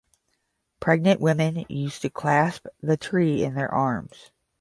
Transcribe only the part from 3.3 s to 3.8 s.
in their